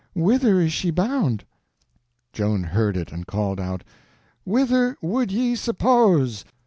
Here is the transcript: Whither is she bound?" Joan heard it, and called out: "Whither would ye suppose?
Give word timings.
Whither 0.15 0.59
is 0.59 0.73
she 0.73 0.89
bound?" 0.89 1.45
Joan 2.33 2.63
heard 2.63 2.97
it, 2.97 3.11
and 3.11 3.27
called 3.27 3.59
out: 3.59 3.83
"Whither 4.45 4.97
would 4.99 5.31
ye 5.31 5.53
suppose? 5.55 6.43